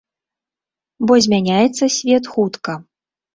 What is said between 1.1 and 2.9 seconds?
Бо змяняецца свет хутка.